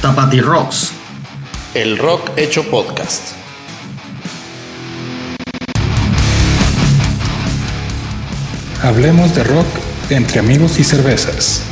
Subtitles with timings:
[0.00, 0.92] Tapati Rocks.
[1.74, 3.34] El rock hecho podcast.
[8.82, 9.66] Hablemos de rock
[10.08, 11.62] entre amigos y cervezas.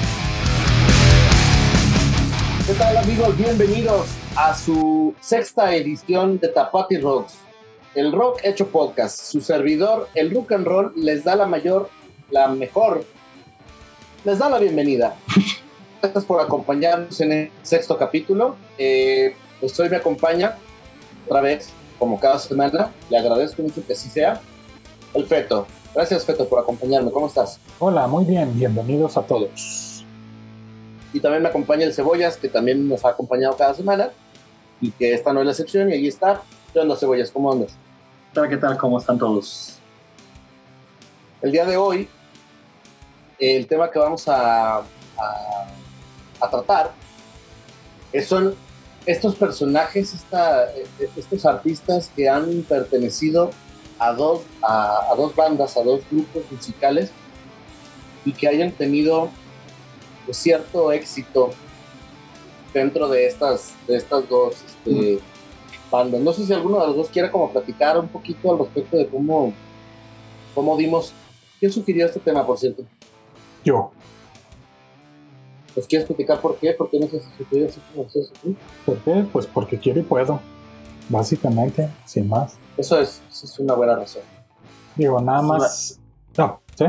[2.67, 3.35] ¿Qué tal amigos?
[3.39, 7.39] Bienvenidos a su sexta edición de Tapati Rocks,
[7.95, 9.19] el rock hecho podcast.
[9.19, 11.89] Su servidor, el rock and roll, les da la mayor,
[12.31, 13.07] la mejor,
[14.27, 15.17] les da la bienvenida.
[16.01, 18.55] Gracias por acompañarnos en el sexto capítulo.
[18.79, 20.57] Eh, pues hoy me acompaña
[21.27, 22.93] otra vez, como cada semana.
[23.11, 24.41] Le agradezco mucho que así sea.
[25.13, 25.67] El Feto.
[25.93, 27.11] Gracias, Feto, por acompañarme.
[27.11, 27.59] ¿Cómo estás?
[27.81, 30.05] Hola, muy bien, bienvenidos a todos.
[31.13, 34.11] Y también me acompaña el Cebollas, que también nos ha acompañado cada semana.
[34.81, 35.91] Y que esta no es la excepción.
[35.91, 36.43] Y allí está.
[36.73, 37.33] ¿Qué onda, Cebollas?
[37.33, 37.73] ¿Cómo andas?
[37.73, 38.49] ¿Qué tal?
[38.49, 38.79] ¿Qué tal?
[38.79, 39.79] ¿Cómo están todos?
[41.43, 42.09] El día de hoy,
[43.41, 44.83] el tema que vamos a, a,
[46.41, 46.93] a tratar
[48.13, 48.55] es- son
[49.07, 50.69] estos personajes, esta-
[51.17, 53.51] estos artistas que han pertenecido
[53.99, 57.11] a dos, a, a dos bandas, a dos grupos musicales
[58.25, 59.31] y que hayan tenido
[60.27, 61.51] pues, cierto éxito
[62.75, 65.19] dentro de estas, de estas dos este,
[65.91, 66.21] bandas.
[66.21, 69.09] No sé si alguno de los dos quiera como platicar un poquito al respecto de
[69.09, 69.53] cómo,
[70.55, 71.13] cómo dimos.
[71.59, 72.85] ¿Quién sugirió este tema, por cierto?
[73.65, 73.91] Yo,
[75.79, 76.73] ¿Pues quieres platicar por qué?
[76.73, 78.57] ¿Por qué no se sugirió así como se sugirió?
[78.85, 79.25] ¿por qué?
[79.33, 80.41] Pues porque quiero y puedo.
[81.09, 82.57] Básicamente, sin más.
[82.77, 84.23] Eso es, eso es una buena razón.
[84.97, 86.01] Digo, nada más.
[86.37, 86.87] No, ¿sí?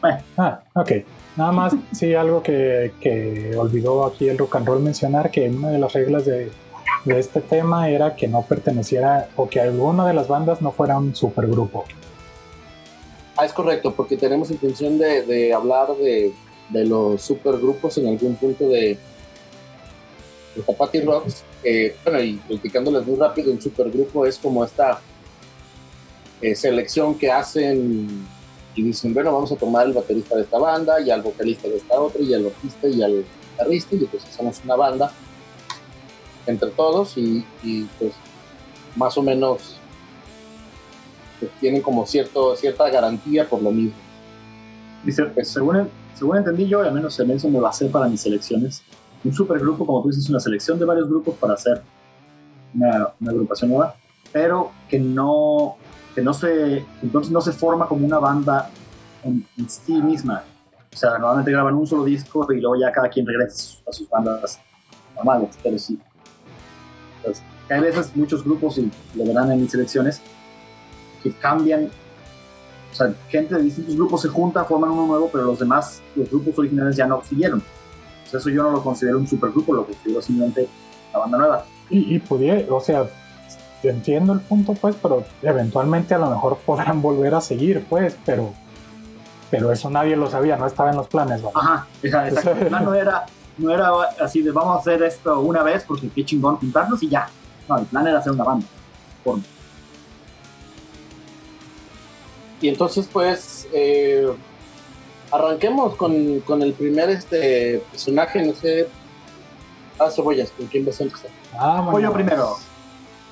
[0.00, 0.18] Bueno.
[0.36, 0.90] Ah, ok.
[1.36, 5.70] Nada más, sí, algo que, que olvidó aquí el rock and roll mencionar, que una
[5.70, 6.50] de las reglas de,
[7.04, 10.98] de este tema era que no perteneciera o que alguna de las bandas no fuera
[10.98, 11.84] un supergrupo.
[13.36, 16.32] Ah, es correcto, porque tenemos intención de, de hablar de,
[16.72, 18.98] de los supergrupos en algún punto de,
[20.54, 21.44] de Tapati Rocks.
[22.04, 25.00] Bueno, y platicándoles muy rápido, un supergrupo es como esta
[26.40, 28.26] eh, selección que hacen
[28.74, 31.76] y dicen, bueno, vamos a tomar el baterista de esta banda, y al vocalista de
[31.76, 35.12] esta otra, y al bajista y al guitarrista, y pues hacemos una banda
[36.46, 38.12] entre todos y, y, pues
[38.96, 39.76] más o menos
[41.38, 44.01] pues, tienen como cierto, cierta garantía por lo mismo.
[45.04, 48.82] Dice, según, según entendí yo, y al menos en eso me basé para mis selecciones,
[49.24, 51.82] un supergrupo, como tú dices, es una selección de varios grupos para hacer
[52.74, 53.94] una, una agrupación nueva,
[54.32, 55.76] pero que no,
[56.14, 58.70] que no se, entonces no se forma como una banda
[59.22, 60.42] en, en sí misma.
[60.92, 64.08] O sea, normalmente graban un solo disco y luego ya cada quien regresa a sus
[64.08, 64.60] bandas
[65.14, 65.98] normales, pero sí.
[67.18, 70.20] Entonces, hay veces muchos grupos, y lo verán en mis selecciones,
[71.22, 71.88] que cambian
[72.92, 76.28] o sea, gente de distintos grupos se junta, forman uno nuevo, pero los demás, los
[76.30, 77.62] grupos originales ya no siguieron.
[78.22, 80.68] Pues eso yo no lo considero un supergrupo, lo considero simplemente
[81.12, 81.64] la banda nueva.
[81.90, 83.06] Y, y pudiera, o sea,
[83.82, 88.52] entiendo el punto, pues, pero eventualmente a lo mejor podrán volver a seguir, pues, pero,
[89.50, 91.54] pero eso nadie lo sabía, no estaba en los planes, ¿vale?
[91.56, 92.50] Ajá, exacto.
[92.52, 93.26] El plan no era,
[93.58, 97.08] no era así de vamos a hacer esto una vez porque qué chingón juntarnos y
[97.08, 97.28] ya.
[97.68, 98.66] No, el plan era hacer una banda.
[99.24, 99.38] Por-
[102.62, 104.24] Y entonces, pues, eh,
[105.32, 108.86] arranquemos con, con el primer este personaje, no sé.
[109.98, 111.30] Ah, cebollas, ¿con quién vas a empezar?
[111.58, 112.56] Ah, Voy yo primero.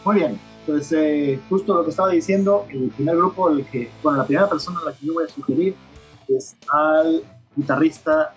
[0.04, 0.40] Muy bien.
[0.66, 4.48] Pues eh, justo lo que estaba diciendo, el primer grupo, el que, bueno, la primera
[4.48, 5.74] persona a la que yo voy a sugerir
[6.28, 7.22] es al
[7.56, 8.34] guitarrista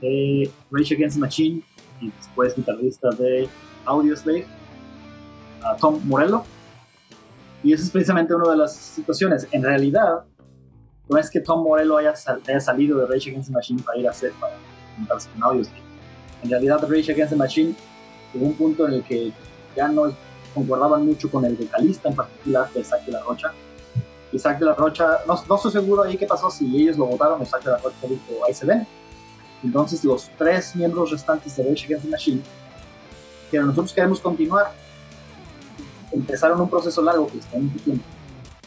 [0.00, 1.62] de Rage Against the Machine
[2.00, 3.48] y después guitarrista de
[3.84, 4.46] Audioslave,
[5.62, 6.44] a Tom Morello.
[7.64, 9.48] Y esa es precisamente una de las situaciones.
[9.50, 10.24] En realidad,
[11.08, 13.98] no es que Tom Morello haya, sal- haya salido de Rage Against the Machine para
[13.98, 14.54] ir a hacer, para
[14.96, 15.80] juntarse con Audioslave.
[16.42, 17.74] En realidad, Rage Against the Machine
[18.32, 19.32] llegó un punto en el que
[19.76, 20.12] ya no
[20.54, 23.52] concordaban mucho con el vocalista en particular de Isaac de la Rocha.
[24.32, 27.40] Isaac de la Rocha, no, no estoy seguro ahí qué pasó, si ellos lo votaron,
[27.42, 28.86] Isaac de la Rocha dijo, ahí se ven.
[29.62, 32.42] Entonces los tres miembros restantes de Rage Against the Machine
[33.44, 34.72] dijeron, nosotros queremos continuar.
[36.12, 38.04] Empezaron un proceso largo que está mucho tiempo,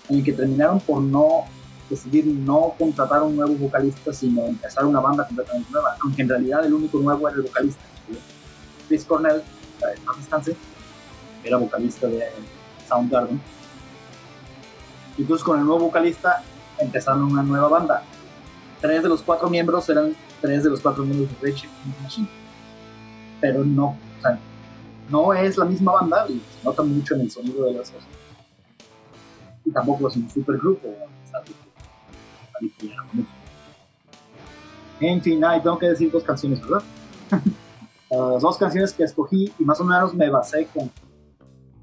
[0.10, 1.46] en el que terminaron por no
[1.90, 6.66] decidir no contratar un nuevo vocalista, sino empezar una banda completamente nueva, aunque en realidad
[6.66, 7.82] el único nuevo era el vocalista.
[8.88, 9.42] Chris Cornell,
[9.80, 10.56] que no descanse,
[11.44, 12.28] era vocalista de
[12.88, 13.42] Soundgarden.
[15.18, 16.44] Y entonces con el nuevo vocalista
[16.78, 18.04] empezaron una nueva banda.
[18.82, 21.68] Tres de los cuatro miembros eran tres de los cuatro miembros de Rage
[22.02, 22.30] Machine.
[23.42, 24.40] Pero no, o sea,
[25.10, 28.08] no es la misma banda y se nota mucho en el sonido de las cosas.
[29.66, 30.88] Y tampoco es un supergrupo,
[31.34, 31.42] a
[32.60, 33.30] que era famoso.
[35.00, 36.84] En fin, tengo que decir dos canciones, ¿verdad?
[38.10, 40.92] Las dos canciones que escogí y más o menos me basé con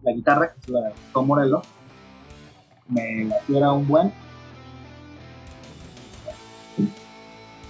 [0.02, 1.62] la guitarra, que es la de Tom Morello.
[2.88, 4.12] Me la un buen.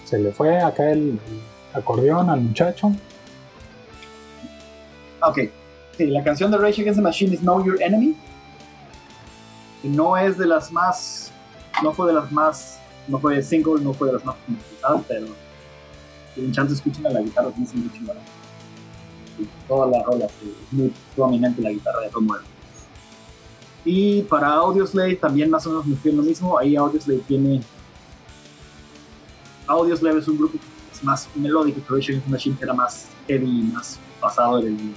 [0.04, 1.18] Se le fue acá el,
[1.76, 2.92] acordeón al muchacho.
[5.22, 5.38] Ok.
[5.96, 8.16] Sí, la canción de Rage Against the Machine es Know Your Enemy.
[9.82, 11.32] Y no es de las más.
[11.82, 12.78] No fue de las más.
[13.08, 15.26] No fue single, no fue de las más complicadas, pero.
[16.36, 18.20] Un chance escuchen a la guitarra, es muy chingona.
[19.66, 20.26] Toda la rola,
[20.70, 22.46] muy prominente la guitarra de Tom Morello.
[23.84, 26.58] Y para Audioslave también más o menos me fui lo mismo.
[26.58, 27.62] Ahí Audioslave tiene.
[29.66, 34.58] Audioslave es un grupo que es más melódico, Creation Machine era más heavy, más basado
[34.60, 34.94] en el,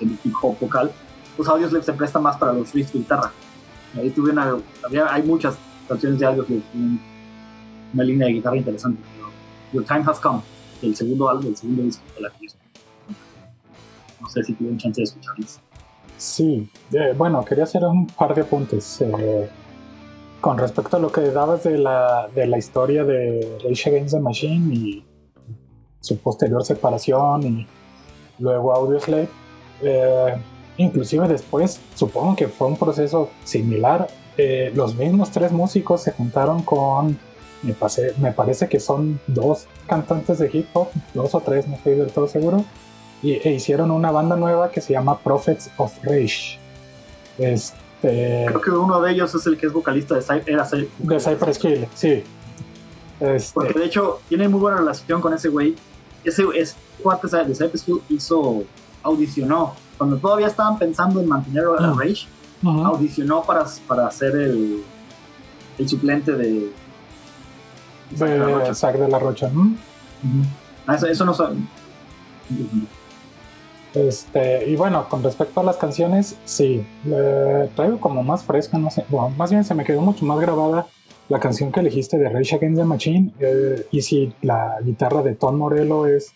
[0.00, 0.92] en hip hop vocal.
[1.36, 3.32] Pues Audioslave se presta más para los riffs de guitarra.
[3.96, 5.56] Ahí tuve una, había, hay muchas
[5.88, 7.00] canciones de Audioslave con
[7.94, 9.00] una línea de guitarra interesante.
[9.72, 10.40] Your Time Has Come,
[10.82, 12.46] el segundo álbum, el segundo disco de la que
[14.20, 15.60] No sé si tuvieron chance de escucharlos.
[16.16, 19.00] Sí, eh, bueno, quería hacer un par de apuntes.
[19.02, 19.48] Eh,
[20.40, 24.20] con respecto a lo que dabas de la, de la historia de Rage Against the
[24.20, 25.04] Machine y
[26.00, 27.66] su posterior separación y
[28.38, 29.28] luego Audioslave,
[29.82, 30.34] eh,
[30.76, 34.06] inclusive después supongo que fue un proceso similar.
[34.38, 37.18] Eh, los mismos tres músicos se juntaron con,
[37.62, 37.74] me,
[38.18, 42.10] me parece que son dos cantantes de hip hop, dos o tres, no estoy del
[42.10, 42.64] todo seguro,
[43.22, 46.58] y, e hicieron una banda nueva que se llama Prophets of Rage.
[47.38, 51.88] Este, Creo que uno de ellos es el que es vocalista de, de Cypress Hill,
[51.94, 52.22] sí.
[53.20, 55.74] Este, Porque de hecho tiene muy buena relación con ese güey.
[56.24, 58.64] Ese es cuate de Cypress Hill hizo,
[59.02, 59.74] audicionó.
[59.96, 62.26] Cuando todavía estaban pensando en mantener a Rage,
[62.64, 64.82] audicionó para, para ser el,
[65.78, 66.72] el suplente de.
[68.10, 69.50] De Zack de la Rocha.
[70.86, 71.56] Ah, eso, eso no sabe.
[73.94, 76.86] Este, y bueno, con respecto a las canciones, sí,
[77.74, 80.86] traigo como más fresca, no sé, bueno, más bien se me quedó mucho más grabada
[81.28, 83.32] la canción que elegiste de Rage Against the Machine.
[83.40, 86.32] Eh, y sí, la guitarra de Tom Morello es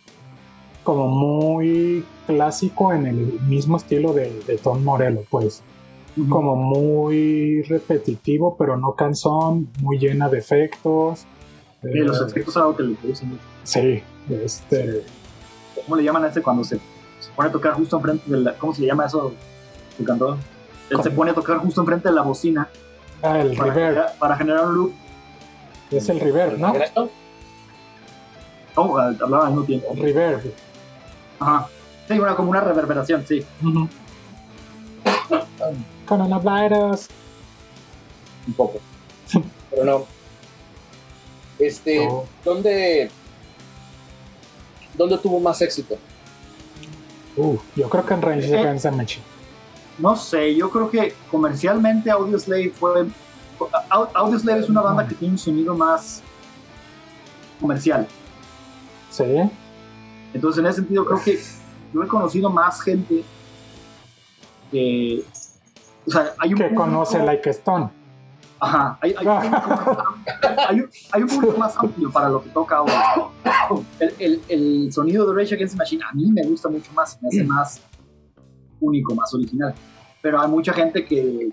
[0.82, 5.62] como muy clásico en el mismo estilo de, de Tom Morello, pues.
[6.28, 11.26] Como muy repetitivo, pero no canzón, muy llena de efectos.
[11.82, 13.43] Y los eh, efectos algo que le producen mucho.
[13.62, 15.05] Sí, este.
[15.84, 16.78] ¿Cómo le llaman a ese cuando se
[17.20, 18.55] se pone a tocar justo enfrente de la.
[18.55, 19.32] ¿Cómo se llama eso?
[19.99, 20.38] El cantor.
[20.88, 22.69] Él se pone a tocar justo enfrente de la bocina.
[23.22, 23.94] Ah, el para reverb.
[23.94, 24.93] Generar, para generar un loop.
[25.90, 26.72] Es el reverb, ¿no?
[28.75, 28.99] ¿Cómo?
[28.99, 29.88] Hablaba al mismo tiempo.
[29.93, 30.52] El reverb.
[31.38, 31.69] Ajá.
[32.08, 33.44] Sí, una, como una reverberación, sí.
[33.62, 33.87] Uh
[36.10, 37.06] Coronavirus.
[38.48, 38.80] Un poco.
[39.70, 40.04] Pero no.
[41.56, 42.08] Este,
[42.44, 43.10] ¿dónde,
[44.94, 45.96] ¿dónde tuvo más éxito?
[47.36, 49.24] Uh, yo creo que en Range Against the Machine.
[49.98, 53.06] No sé, yo creo que comercialmente Audioslave fue.
[53.88, 56.22] Audioslave es una banda que tiene un sonido más
[57.60, 58.08] comercial.
[59.10, 59.24] Sí.
[60.34, 61.38] Entonces, en ese sentido, creo que
[61.94, 63.22] yo he conocido más gente
[64.72, 65.22] que.
[66.06, 66.58] O sea, hay un.
[66.58, 67.91] Que conoce Like Stone.
[68.62, 73.31] Ajá, hay, hay, un, público más amplio para lo que toca ahora.
[73.99, 77.19] El, el, el, sonido de Rage Against the Machine a mí me gusta mucho más,
[77.22, 77.81] me hace más
[78.79, 79.74] único, más original.
[80.20, 81.48] Pero hay mucha gente que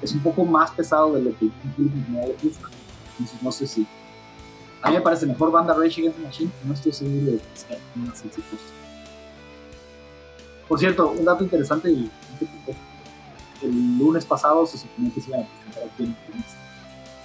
[0.00, 1.50] es un poco más pesado de lo que
[2.08, 2.68] me gusta.
[3.12, 3.86] Entonces no sé si.
[4.80, 7.44] A mí me parece mejor banda Rage Against the Machine, no estoy seguro de que
[7.54, 8.64] sea más exitosa.
[10.68, 12.10] Por cierto, un dato interesante y
[13.62, 16.48] el lunes pasado se suponía que se iban a presentar aquí en Phoenix.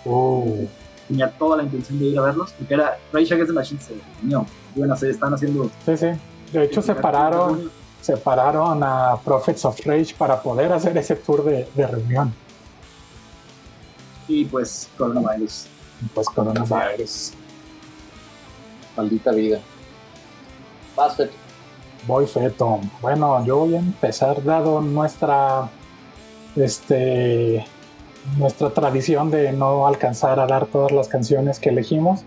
[0.05, 0.67] Oh.
[1.07, 3.93] Tenía toda la intención de ir a verlos, porque era Rage Against the Machine se
[4.23, 4.45] unió,
[4.75, 5.69] iban a hacer, están haciendo...
[5.85, 6.07] Sí, sí,
[6.53, 7.69] de hecho separaron,
[8.01, 12.33] separaron a Prophets of Rage para poder hacer ese tour de, de reunión.
[14.27, 15.67] Y pues coronavirus.
[16.13, 17.33] Pues coronavirus.
[18.95, 19.59] Maldita vida.
[20.95, 21.17] Vas,
[22.07, 22.79] Voy feto.
[23.01, 25.69] Bueno, yo voy a empezar dado nuestra
[26.55, 27.65] este,
[28.37, 32.23] nuestra tradición de no alcanzar a dar todas las canciones que elegimos.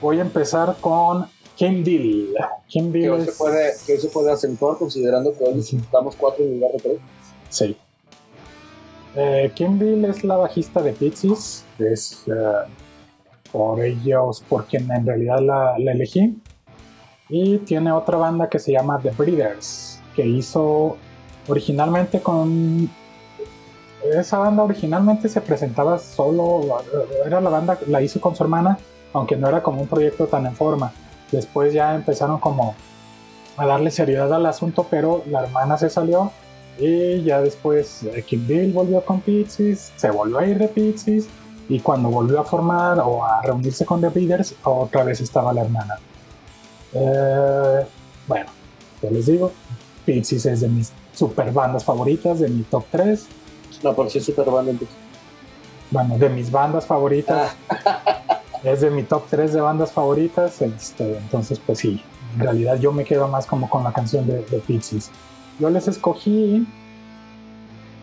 [0.00, 2.34] Voy a empezar con Kim Deal.
[2.66, 6.44] Kim Deal que, hoy se puede, que se puede acentuar considerando que hoy estamos cuatro
[6.44, 6.98] en lugar de tres.
[7.48, 7.76] Sí.
[9.16, 11.64] Eh, Kim Deal es la bajista de Pixies.
[11.78, 12.68] Es uh,
[13.52, 16.36] por ellos, por quien en realidad la, la elegí.
[17.28, 20.96] Y tiene otra banda que se llama The Breeders, que hizo
[21.48, 22.90] originalmente con
[24.12, 26.82] esa banda originalmente se presentaba solo,
[27.24, 28.78] era la banda, la hizo con su hermana,
[29.12, 30.92] aunque no era como un proyecto tan en forma.
[31.30, 32.74] Después ya empezaron como
[33.56, 36.32] a darle seriedad al asunto, pero la hermana se salió
[36.78, 41.28] y ya después eh, Kim Bill volvió con Pixies, se volvió a ir de Pixies
[41.68, 45.62] y cuando volvió a formar o a reunirse con The Breeders, otra vez estaba la
[45.62, 45.98] hermana.
[46.92, 47.86] Eh,
[48.26, 48.46] bueno,
[49.02, 49.52] ya les digo,
[50.04, 53.26] Pixies es de mis super bandas favoritas, de mi top 3.
[54.08, 54.72] Si es super banda.
[55.90, 57.54] Bueno, de mis bandas favoritas.
[58.64, 60.60] es de mi top 3 de bandas favoritas.
[60.62, 62.02] Este, entonces, pues sí,
[62.34, 65.10] en realidad yo me quedo más como con la canción de, de Pixies.
[65.60, 66.66] Yo les escogí.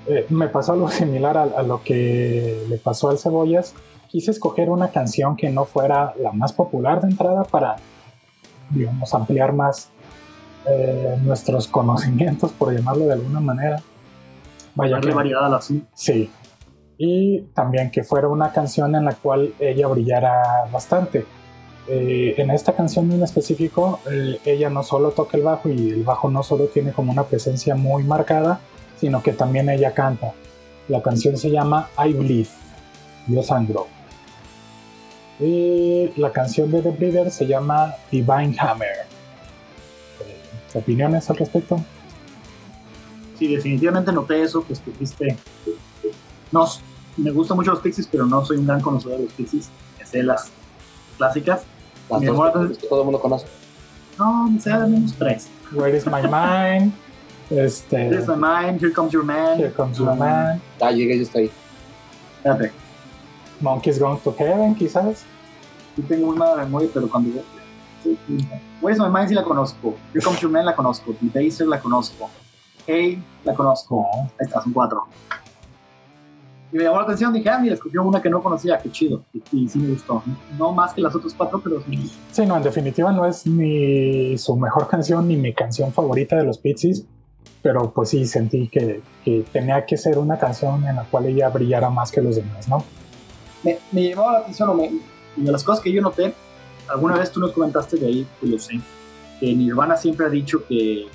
[0.08, 3.74] eh, me pasó algo similar a, a lo que le pasó al Cebollas.
[4.08, 7.78] Quise escoger una canción que no fuera la más popular de entrada para,
[8.70, 9.90] digamos, ampliar más
[10.70, 13.82] eh, nuestros conocimientos, por llamarlo de alguna manera.
[14.76, 15.88] Vaya Darle que- variedad al asunto.
[15.94, 16.30] Sí.
[16.98, 21.26] Y también que fuera una canción en la cual ella brillara bastante.
[21.88, 26.04] Eh, en esta canción en específico, eh, ella no solo toca el bajo y el
[26.04, 28.60] bajo no solo tiene como una presencia muy marcada,
[29.00, 30.34] sino que también ella canta.
[30.88, 32.50] La canción se llama I Believe,
[33.28, 33.88] Yo Sangro.
[35.40, 38.90] Y la canción de The Breeder se llama Divine Hammer.
[40.20, 41.80] Eh, ¿Opiniones al respecto?
[43.42, 45.36] Sí, definitivamente noté eso, pues que fuiste.
[46.52, 46.68] No,
[47.18, 49.68] me gustan mucho los Pixies, pero no soy un gran conocedor de los Pixies.
[50.06, 50.52] Sé las
[51.18, 51.64] clásicas.
[52.08, 53.48] Las dos que todo el mundo conoce.
[54.20, 55.48] No, me sé al menos tres.
[55.72, 56.94] Where is my mind?
[57.50, 59.58] Este, Here's my mind, Here Comes Your Man.
[59.58, 60.62] Here comes your Um, man.
[60.80, 61.50] Ah, llegué y está ahí.
[62.38, 62.72] Espérate,
[63.60, 65.24] Monkeys Going to Heaven, quizás.
[65.98, 67.42] yo tengo muy mala memoria, pero cuando yo.
[68.04, 68.48] sí, sí.
[68.84, 69.96] Where's My Mind sí la conozco.
[70.14, 71.16] Here Comes Your Man la conozco.
[71.20, 72.30] The Baser la conozco.
[72.94, 73.96] Hey la conozco.
[73.96, 74.24] No.
[74.24, 75.06] Ahí está, son cuatro.
[76.74, 79.24] Y me llamó la atención, dije, ah, mira, escogió una que no conocía, qué chido.
[79.34, 80.22] Y, y sí me gustó.
[80.58, 82.12] No más que las otras cuatro, pero sí.
[82.32, 86.44] Sí, no, en definitiva no es ni su mejor canción ni mi canción favorita de
[86.44, 87.06] los Pixies,
[87.62, 91.50] pero pues sí sentí que, que tenía que ser una canción en la cual ella
[91.50, 92.84] brillara más que los demás, ¿no?
[93.64, 94.92] Me, me llamó la atención, o me,
[95.38, 96.34] de las cosas que yo noté,
[96.90, 98.82] alguna vez tú nos comentaste de ahí, que lo sé,
[99.40, 101.08] que Nirvana siempre ha dicho que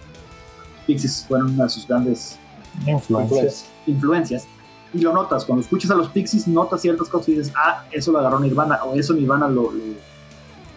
[0.86, 2.38] Pixies fueron una de sus grandes
[2.86, 3.66] Influencias.
[3.86, 4.46] influencias.
[4.94, 8.12] Y lo notas, cuando escuchas a los Pixies, notas ciertas cosas y dices, ah, eso
[8.12, 9.72] lo agarró Nirvana, o eso Nirvana lo.
[9.72, 10.06] lo-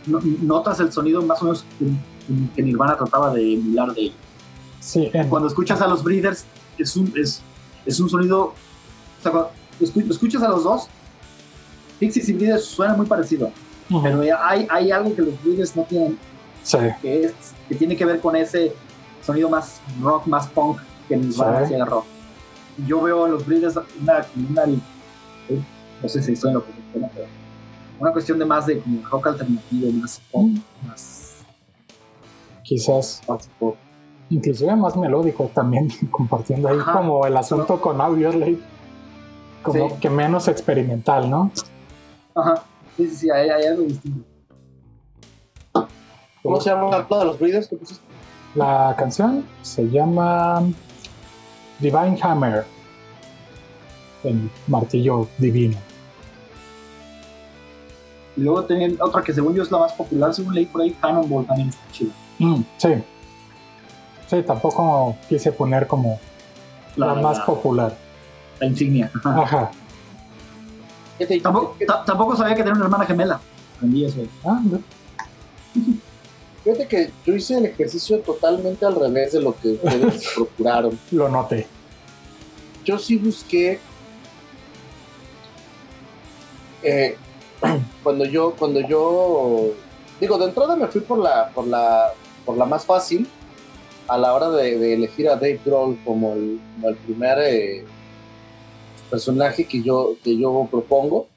[0.08, 1.66] no- notas el sonido más o menos
[2.56, 4.16] que, Nirvana trataba de emular de ellos.
[4.80, 6.46] Sí, en- Cuando escuchas a los Breeders,
[6.78, 7.42] es un, es,
[7.86, 8.46] es un sonido.
[9.20, 9.52] O sea, cuando
[9.82, 10.88] escu- escuchas a los dos,
[12.00, 13.52] Pixies y Breeders suenan muy parecido,
[13.90, 14.02] Ujú.
[14.02, 16.18] pero hay, hay algo que los Breeders no tienen,
[16.64, 17.34] sí, que, es,
[17.68, 18.74] que tiene que ver con ese
[19.22, 21.74] sonido más rock, más punk que Nirvana Sí.
[21.74, 22.06] hacía rock.
[22.88, 25.62] Yo veo los Breeders una, una eh,
[26.02, 27.10] no sé si estoy en lo correcto, ¿no?
[27.14, 27.28] pero
[28.00, 31.36] una cuestión de más de como rock alternativo, más punk, más,
[32.64, 33.76] quizás más pop.
[34.30, 36.94] inclusive más melódico también, compartiendo ahí Ajá.
[36.94, 38.60] como el asunto con Audioslave,
[39.64, 39.96] como Sí.
[40.00, 41.52] que menos experimental, ¿no?
[42.36, 42.64] ajá,
[42.96, 44.24] sí, sí, sí, hay, hay algo distinto.
[46.42, 48.04] ¿Cómo se llama la de los Breeders que pusiste?
[48.56, 50.64] La canción se llama
[51.80, 52.66] Divine Hammer,
[54.24, 55.78] el martillo divino.
[58.36, 60.92] Y luego tienen otra que según yo es la más popular, según leí por ahí,
[61.00, 62.12] Cannonball también está chida.
[62.40, 62.90] Mm, sí.
[64.28, 66.20] Sí, tampoco quise poner como
[66.96, 67.96] la, más la, popular.
[68.60, 69.12] la insignia.
[69.24, 69.72] Ajá.
[71.44, 73.40] Tampoco, ta- tampoco sabía que tenía una hermana gemela.
[73.76, 74.22] Aprendí eso.
[74.46, 74.80] Ah, no.
[76.70, 81.00] Fíjate que yo hice el ejercicio totalmente al revés de lo que ustedes procuraron.
[81.10, 81.66] lo noté.
[82.86, 83.80] Yo sí busqué.
[86.84, 87.18] eh,
[88.04, 89.72] cuando yo, cuando yo.
[90.22, 92.14] Digo, de entrada me fui por la, por la,
[92.46, 93.28] por la más fácil
[94.08, 97.84] a la hora de, de elegir a Dave Grohl como el, como el primer eh,
[99.10, 101.28] personaje que yo, que yo propongo.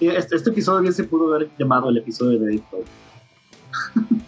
[0.00, 2.84] Este, este episodio bien se pudo haber llamado el episodio de Dave Grohl.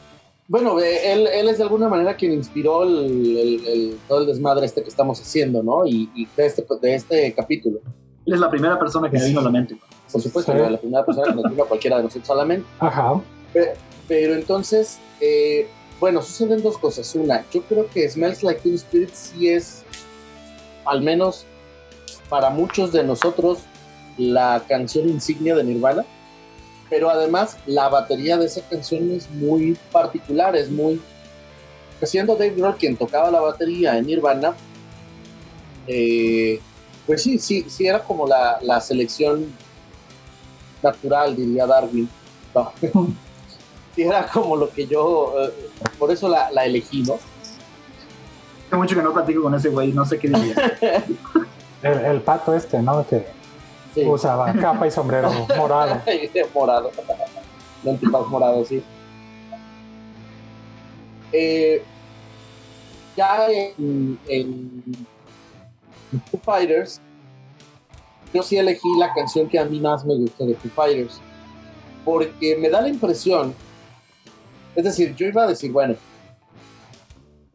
[0.49, 4.27] Bueno, eh, él, él es de alguna manera quien inspiró el, el- el- todo el
[4.27, 5.87] desmadre este que estamos haciendo, ¿no?
[5.87, 7.81] Y, y de, este, de este capítulo.
[8.25, 9.77] Él es la primera persona que me vino a la mente.
[10.11, 10.59] Por supuesto, Sí.
[10.59, 12.67] la primera persona que nos vino a cualquiera de nosotros a la mente.
[12.79, 13.21] Ajá.
[14.09, 15.67] Pero entonces, eh,
[15.99, 17.13] bueno, suceden dos cosas.
[17.17, 19.83] Una, yo creo que Smells Like Teen Spirit sí es,
[20.85, 21.45] al menos
[22.29, 23.59] para muchos de nosotros,
[24.19, 26.05] la canción insignia de Nirvana.
[26.89, 31.01] Pero además, la batería de esa canción es muy particular, es muy.
[31.99, 34.55] pues Siendo Dave Grohl quien tocaba la batería en Nirvana,
[35.87, 36.61] eh,
[37.07, 39.47] pues sí, sí, sí era como la, la selección
[40.83, 42.09] natural, diría Darwin.
[42.55, 42.73] No.
[43.97, 47.15] Era como lo que yo, eh, por eso la, la elegí, ¿no?
[48.67, 50.77] Hace mucho que no platico con ese güey, no sé qué diría.
[51.83, 53.07] El, el pato este, ¿no?
[53.07, 53.27] Que
[53.97, 54.07] Sí.
[54.07, 56.01] usaba capa y sombrero morado.
[56.55, 56.93] morado.
[57.83, 58.83] Un antifaz morado, sí.
[61.33, 61.83] Eh,
[63.17, 64.83] ya en, en
[66.31, 67.01] Foo Fighters,
[68.35, 71.21] yo sí elegí la canción que a mí más me gustó de Foo Fighters.
[72.05, 73.55] Porque me da la impresión,
[74.77, 75.95] es decir, yo iba a decir, bueno,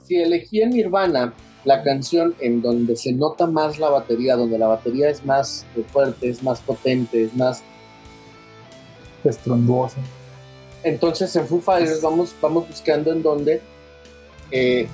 [0.03, 4.67] si elegí en Nirvana la canción en donde se nota más la batería, donde la
[4.67, 7.63] batería es más fuerte, es más potente, es más
[9.23, 9.97] Estruendoso.
[10.83, 13.61] Entonces en Foo Fighters vamos, vamos buscando en donde
[14.49, 14.87] eh,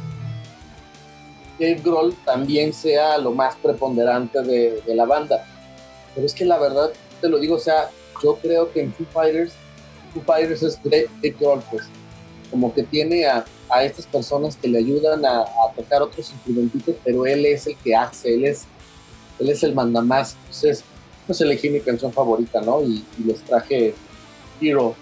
[1.57, 5.45] Dave Grohl también sea lo más preponderante de, de la banda.
[6.13, 7.89] Pero es que la verdad, te lo digo, o sea,
[8.21, 9.53] yo creo que en Foo Fighters,
[10.13, 11.83] Foo Fighters es Dave Dave Grohl, pues,
[12.49, 13.45] como que tiene a,
[13.81, 17.95] estas personas que le ayudan a, a tocar otros instrumentitos, pero él es el que
[17.95, 18.65] hace, él es,
[19.39, 20.35] él es el mandamás.
[20.45, 20.83] Entonces,
[21.27, 22.81] pues elegí mi canción favorita, ¿no?
[22.81, 23.93] Y, les traje
[24.61, 24.95] Hero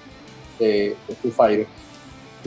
[0.59, 1.69] de, de Foo Fighters.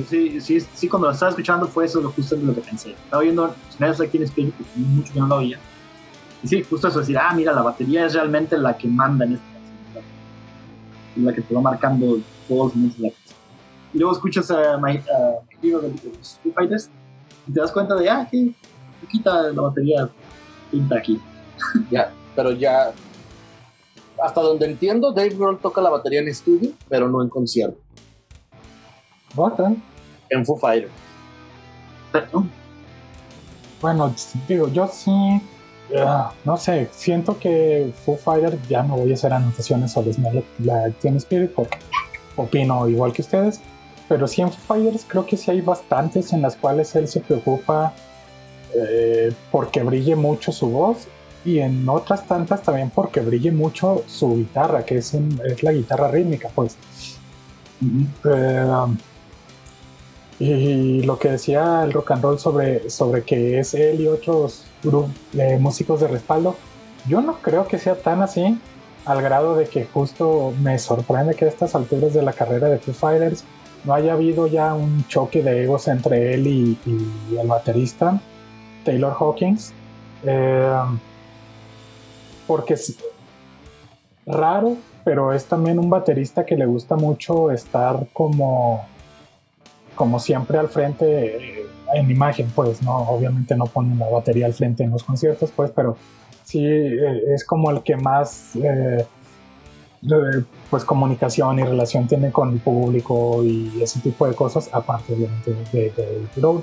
[0.08, 2.90] Sí, sí, sí, cuando lo estaba escuchando fue eso justo lo que pensé.
[2.90, 5.58] Estaba oyendo Teen Spirit, que tenía mucho que no lo oía.
[6.42, 9.34] Y sí, justo eso, decir, ah, mira, la batería es realmente la que manda en
[9.34, 11.24] esta canción.
[11.24, 13.27] La que te va marcando todos los momentos de la canción.
[13.92, 16.90] Y luego escuchas a My a Hero de los Foo Fighters
[17.46, 18.52] y te das cuenta de, ah, que
[19.08, 20.08] quita la batería
[20.70, 21.20] pinta aquí.
[21.90, 22.92] Ya, pero ya,
[24.22, 27.78] hasta donde entiendo, Dave Grohl toca la batería en estudio, pero no en concierto,
[29.34, 29.58] ¿What?
[30.30, 30.92] en Foo Fighters.
[33.80, 34.14] Bueno,
[34.48, 35.42] digo, yo sí,
[35.96, 40.44] ah, no sé, siento que Foo Fighter ya no voy a hacer anotaciones sobre Smell
[40.60, 41.78] la Teen Spirit porque
[42.36, 43.60] opino igual que ustedes,
[44.08, 47.92] pero sí en Fighters creo que sí hay bastantes en las cuales él se preocupa
[48.74, 51.06] eh, porque brille mucho su voz
[51.44, 55.72] y en otras tantas también porque brille mucho su guitarra, que es, un- es la
[55.72, 56.76] guitarra rítmica, pues.
[58.24, 58.66] Eh,
[60.40, 64.64] y lo que decía el rock and roll sobre, sobre que es él y otros
[64.84, 66.56] gru- eh, músicos de respaldo,
[67.08, 68.58] yo no creo que sea tan así,
[69.04, 72.78] al grado de que justo me sorprende que a estas alturas de la carrera de
[72.78, 73.42] Foo Fighters
[73.84, 76.78] no haya habido ya un choque de egos entre él y,
[77.38, 78.20] el baterista
[78.84, 79.72] Taylor Hawkins.
[80.24, 80.76] Eh,
[82.46, 82.96] porque es
[84.26, 88.86] raro, pero es también un baterista que le gusta mucho estar como
[89.94, 94.52] como siempre al frente eh, en imagen, pues no, obviamente no ponen la batería al
[94.52, 95.96] frente en los conciertos, pues, pero
[96.44, 98.52] sí eh, es como el que más
[100.70, 105.52] pues comunicación y relación tiene con el público y ese tipo de cosas, aparte obviamente
[105.52, 106.62] de, de, de Grohl.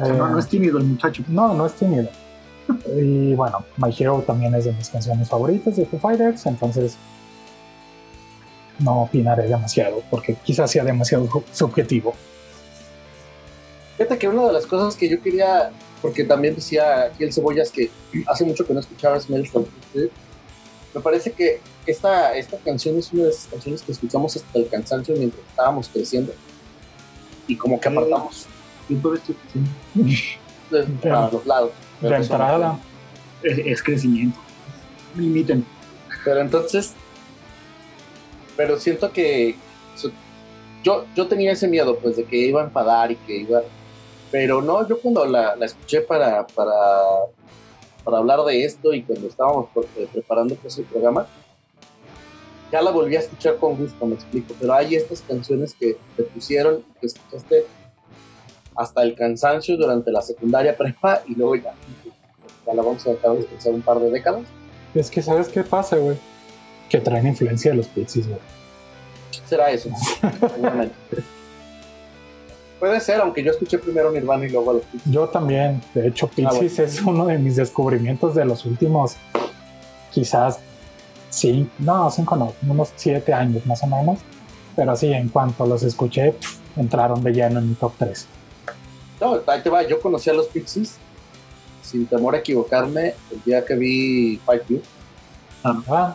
[0.00, 1.22] o sea, no, Eh, no es tímido el muchacho.
[1.28, 2.08] no, no es tímido.
[2.96, 6.96] Y bueno, My Hero también es de mis canciones favoritas de Foo Fighters, entonces
[8.80, 12.14] no opinaré demasiado, porque quizás sea demasiado subjetivo.
[13.96, 15.70] Fíjate que una de las cosas que yo quería,
[16.02, 17.90] porque también decía aquí el Cebollas que
[18.26, 20.12] hace mucho que no escuchaba Smells Spirit,
[20.96, 24.66] me parece que esta, esta canción es una de esas canciones que escuchamos hasta el
[24.68, 26.32] cansancio mientras estábamos creciendo
[27.46, 28.46] y como que apartamos
[28.88, 29.34] Yo esto
[30.70, 31.70] de- para los lados.
[32.00, 32.78] De entrada,
[33.42, 34.38] es, es crecimiento.
[35.16, 35.64] Limiten.
[36.24, 36.92] Pero entonces,
[38.56, 39.54] pero siento que
[39.96, 40.10] so-
[40.82, 43.62] yo, yo tenía ese miedo, pues, de que iba a enfadar y que iba...
[44.30, 46.72] Pero no, yo cuando la, la escuché para, para,
[48.06, 49.66] para hablar de esto y cuando estábamos
[49.96, 51.26] eh, preparando pues, el programa,
[52.70, 54.54] ya la volví a escuchar con gusto, me explico.
[54.60, 57.66] Pero hay estas canciones que te pusieron, que escuchaste
[58.76, 61.74] hasta el cansancio durante la secundaria prepa y luego ya,
[62.64, 64.44] ya la vamos a dejar de escuchar un par de décadas.
[64.94, 66.16] es que ¿sabes qué pasa, güey?
[66.88, 68.40] Que traen influencia de los Pixies, güey.
[69.48, 69.90] será eso.
[72.78, 75.12] Puede ser, aunque yo escuché primero Nirvana y luego a los Pixies.
[75.14, 79.16] Yo también, de hecho, Pixies es uno de mis descubrimientos de los últimos,
[80.12, 80.58] quizás,
[81.30, 84.18] sí, no, cinco no, unos siete años más o menos.
[84.74, 88.26] Pero sí, en cuanto los escuché, pf, entraron de lleno en mi top 3.
[89.22, 89.82] No, ahí te va.
[89.82, 90.96] Yo conocí a los Pixies,
[91.82, 94.82] sin temor a equivocarme, el día que vi Fight You.
[95.64, 96.14] Ah,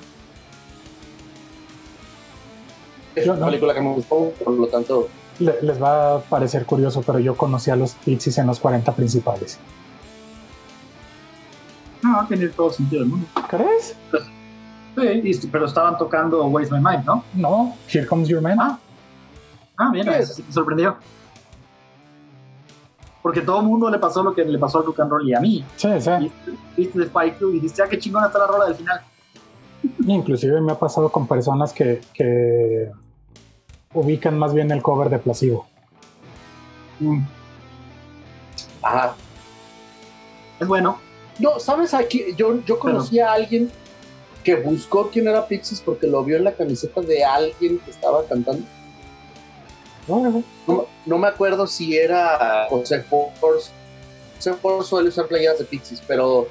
[3.16, 3.46] Es Yo una no.
[3.48, 7.36] película que me gustó, por lo tanto, le- les va a parecer curioso, pero yo
[7.36, 9.60] conocí a los Pixies en los 40 principales.
[12.02, 13.28] No, tiene todo sentido del mundo.
[13.50, 13.96] ¿Crees?
[14.96, 17.24] Sí, pero estaban tocando Waste My Mind, ¿no?
[17.34, 18.58] No, Here Comes Your Man.
[18.60, 18.80] Ah,
[19.78, 20.96] Ah, mira, ¿Qué eso sí me sorprendió.
[23.24, 25.34] Porque todo el mundo le pasó lo que le pasó al rock and roll y
[25.34, 25.64] a mí.
[25.76, 26.10] Sí, sí.
[26.20, 29.02] Viste, viste de Spike Club y dijiste, ah, qué chingona está la rola del final.
[30.06, 32.92] Inclusive me ha pasado con personas que, que
[33.94, 35.68] ubican más bien el cover de Placebo.
[37.00, 37.22] Mm,
[38.82, 39.16] Ajá.
[40.60, 41.00] Es bueno.
[41.40, 41.94] No, ¿sabes?
[41.94, 43.72] Aquí, yo, yo conocí a alguien
[44.44, 48.24] que buscó quién era Pixies porque lo vio en la camiseta de alguien que estaba
[48.28, 48.64] cantando.
[50.08, 50.44] Órale.
[50.68, 53.72] No, no me acuerdo si era José Force.
[54.38, 56.48] José Force suele usar playeras de Pixies, pero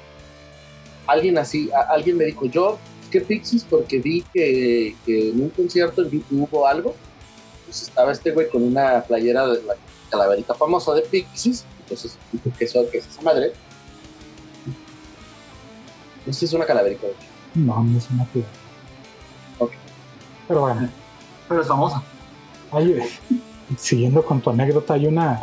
[1.07, 5.49] alguien así, a- alguien me dijo, yo busqué Pixies porque vi que, que en un
[5.49, 6.95] concierto en YouTube hubo algo.
[7.71, 9.75] Pues estaba este güey con una playera de la
[10.09, 11.63] calaverita famosa de Pixies.
[11.79, 13.53] Entonces, dijo que eso, que es esa madre.
[16.25, 17.07] No sé si es una calaverita.
[17.07, 17.21] de hecho.
[17.55, 18.43] No, no es una tía.
[19.57, 19.71] Ok.
[20.49, 20.89] Pero bueno,
[21.47, 22.03] Pero es famosa.
[22.73, 22.99] hay-
[23.77, 25.39] siguiendo con tu anécdota, hay una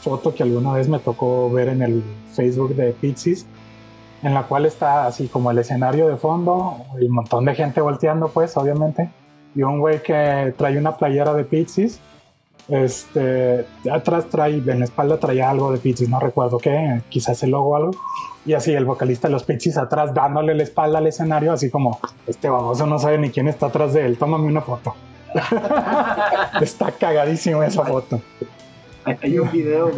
[0.00, 2.02] foto que alguna vez me tocó ver en el
[2.34, 3.44] Facebook de Pixies,
[4.22, 7.82] en la cual está así como el escenario de fondo y un montón de gente
[7.82, 9.10] volteando, pues, obviamente,
[9.56, 11.98] y un güey que trae una playera de Pixies.
[12.68, 17.50] Este, atrás trae, en la espalda traía algo de Pixies, no recuerdo qué, quizás el
[17.50, 17.90] logo o algo.
[18.44, 21.98] Y así el vocalista de los Pixies atrás dándole la espalda al escenario, así como,
[22.26, 24.94] este baboso no sabe ni quién está atrás de él, tómame una foto.
[26.60, 28.20] está cagadísimo esa foto.
[29.04, 29.90] Hay, un video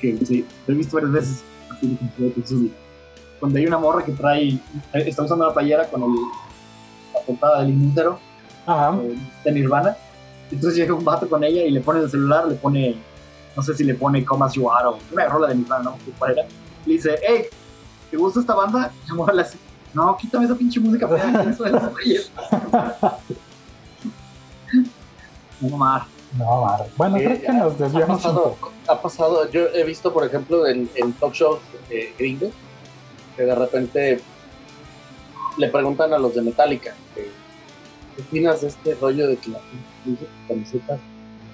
[0.00, 1.44] que sí, he visto varias veces.
[3.40, 4.58] Donde hay una morra que trae,
[4.94, 6.10] está usando la playera con el,
[7.14, 8.29] la portada del inútero
[8.72, 8.98] Ajá.
[9.02, 9.96] eh, de Nirvana.
[10.50, 12.96] Entonces llega un vato con ella y le pone el celular, le pone,
[13.56, 15.98] no sé si le pone Come As You Are o una rola de Nirvana, ¿no?
[16.18, 16.42] Cuál era.
[16.86, 17.44] Le dice, hey,
[18.10, 18.90] ¿te gusta esta banda?
[19.06, 19.58] Y la hace,
[19.94, 22.30] no, quítame esa pinche música fea, ¿quiénes son esos güeyes?"
[25.60, 26.02] No mamar.
[26.38, 26.84] No, vale.
[26.96, 28.56] Bueno, Sí, creo que nos ha desviamos un pasado,
[28.86, 31.58] ha pasado, yo he visto, por ejemplo, en, en talk shows
[31.90, 32.52] eh, gringos,
[33.36, 34.20] que de repente
[35.58, 37.32] le preguntan a los de Metallica, que,
[38.20, 41.00] ¿qué opinas de este rollo de que la gente dice camisetas?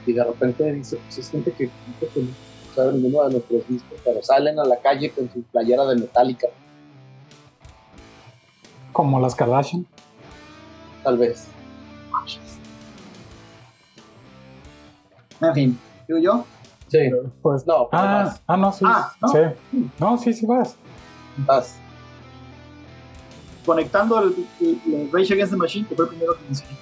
[0.06, 2.28] Y de repente dice, pues es gente que, gente que no
[2.74, 6.48] sabe ninguno de nuestros discos, pero salen a la calle con su playera de Metallica,
[8.92, 9.86] Como las Kardashian.
[11.02, 11.48] tal vez.
[15.40, 16.44] En fin, digo yo,
[16.88, 16.98] Sí,
[17.42, 18.84] Pues, no, ah, vas, ah, no, sí.
[18.86, 19.28] Ah, ¿no?
[19.28, 19.38] Sí.
[19.98, 20.76] No, sí, sí vas.
[21.38, 21.78] vas.
[23.66, 26.76] Conectando el, el- el Rage Against the Machine, que fue el primero que mencioné.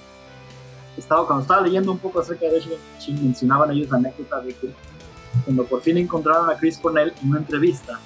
[0.97, 3.97] Estaba, cuando estaba leyendo un poco acerca de Rage Against the Machine, mencionaban ellos la
[3.97, 4.73] anécdota de que
[5.43, 7.99] cuando por fin encontraron a Chris Cornell en una entrevista,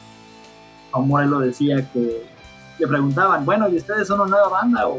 [0.91, 2.25] a un Morello decía que
[2.79, 4.97] le preguntaban, bueno, ¿y ustedes son una nueva banda o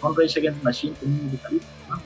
[0.00, 1.40] son Rage Against the Machine con un
[1.88, 2.00] no?"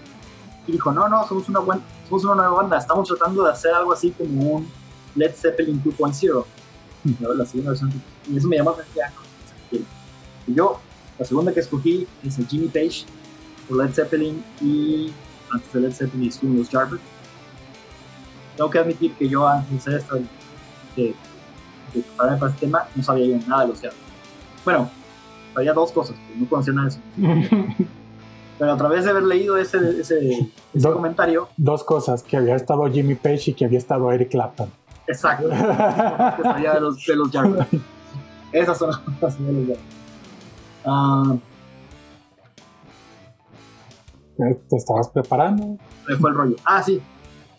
[0.69, 3.75] Y dijo, no, no, somos una, buen- somos una nueva banda, estamos tratando de hacer
[3.75, 4.71] algo así como un
[5.17, 6.45] Led Zeppelin 2.0.
[7.21, 7.35] ¿no?
[8.31, 9.09] Y eso me llamó la atención.
[10.47, 10.81] Y yo,
[11.19, 13.05] la segunda que escogí es el Jimmy Page
[13.69, 15.13] por Led Zeppelin y
[15.53, 17.03] antes de Led Zeppelin estuvo los Yardbirds.
[18.57, 20.23] Tengo que admitir que yo antes de esto, de,
[20.97, 21.15] de
[21.93, 24.03] prepararme para este tema, no sabía yo nada de los Yardbirds.
[24.65, 24.91] Bueno,
[25.55, 27.85] sabía dos cosas, pero no conocía nada de eso.
[28.57, 32.55] Pero a través de haber leído ese, ese, ese Do- comentario, Dos cosas, que había
[32.55, 34.71] estado Jimmy Page y que había estado Eric Clapton.
[35.09, 35.57] exacto, que
[36.45, 37.67] sabía de los, de los Yardbirds.
[38.53, 39.81] Esas son las cosas de los Yardbirds.
[40.85, 41.37] Ah,
[44.37, 45.79] ¿Te estabas preparando?
[46.09, 46.57] me fue el rollo.
[46.65, 47.01] Ah, sí.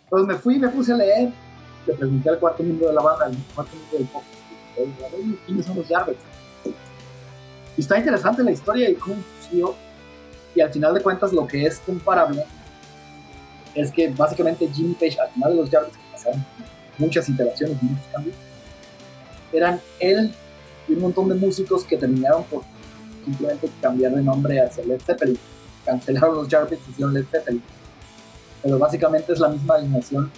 [0.04, 1.32] Entonces me fui me puse a leer.
[1.86, 4.22] Le pregunté al cuarto miembro de la banda, al cuarto miembro del pop.
[4.78, 6.20] "Oye, ¿Quiénes son los Yardbirds?
[7.76, 9.74] Y está interesante la historia y cómo sucedió.
[10.54, 12.44] Y al final de cuentas, lo que es comparable
[13.74, 16.44] es que básicamente Jimmy Page, al final de los Yardbirds, que pasaron
[16.98, 18.36] muchas iteraciones muchos cambios,
[19.52, 20.34] eran él
[20.88, 22.62] y un montón de músicos que terminaron por
[23.26, 25.38] simplemente cambiar de nombre hacia Led Zeppelin
[25.84, 27.62] cancelaron los Yardbirds y hicieron Led Zeppelin.
[28.62, 30.30] Pero básicamente es la misma alineación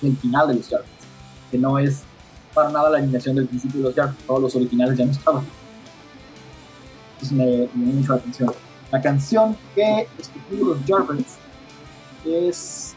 [0.00, 1.06] del final de los Yardbirds,
[1.50, 2.02] que no es
[2.54, 5.44] para nada la alineación del principio de los Yardbirds, todos los originales ya no estaban.
[7.14, 8.54] Entonces me, me llamó mucho la atención.
[8.92, 10.06] La canción que
[10.50, 11.36] de los Yardbirds
[12.24, 12.94] es.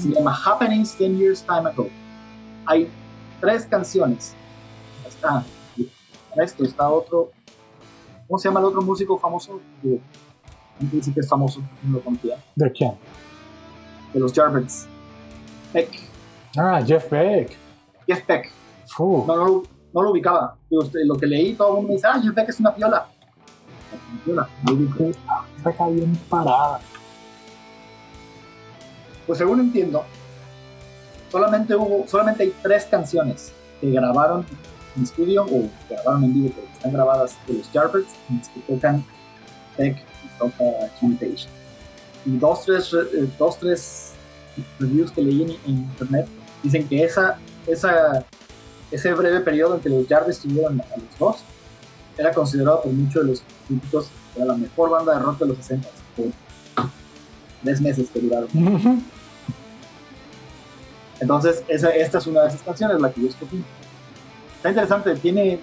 [0.00, 1.88] Se llama Happenings 10 Years Time Ago.
[2.66, 2.90] Hay
[3.40, 4.34] tres canciones.
[6.36, 7.30] Esto, está otro.
[8.26, 9.60] ¿Cómo se llama el otro músico famoso?
[9.82, 10.00] Que
[10.80, 12.36] antes dice que es famoso, no lo conocía.
[12.54, 12.94] ¿De quién?
[14.12, 14.86] De los Yardbirds.
[15.72, 15.90] Peck.
[16.56, 17.56] Ah, Jeff Beck.
[18.06, 18.50] Jeff Beck.
[18.98, 20.56] No, no, lo- no lo ubicaba.
[20.70, 22.74] Digo, este, lo que leí, todo el mundo me dice, ah, Jeff Beck es una
[22.74, 23.06] piola.
[24.26, 25.14] Una piola.
[25.64, 26.80] Está bien parada.
[29.26, 30.04] Pues según entiendo,
[31.30, 34.44] solamente hubo, solamente hay tres canciones que grabaron
[34.96, 38.60] en estudio o grabaron en vivo, pero están grabadas de los Yardbirds, en las que
[38.60, 39.04] tocan
[39.78, 40.64] Beck y toca
[41.00, 41.46] Page.
[42.24, 44.12] Y dos, tres, eh, dos, tres
[44.78, 46.26] reviews que leí en, en internet
[46.62, 48.24] dicen que esa, esa,
[48.90, 51.36] ese breve periodo en que los Yardbirds estuvieron a los dos
[52.16, 55.56] era considerado por muchos de los críticos como la mejor banda de rock de los
[55.58, 56.26] 60 por
[57.62, 58.48] tres meses que duraron.
[61.20, 63.62] Entonces, esa, esta es una de esas canciones, la que yo escogí.
[64.62, 65.58] Está interesante, tiene.